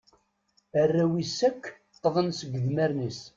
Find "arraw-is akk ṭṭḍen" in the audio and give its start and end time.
0.81-2.29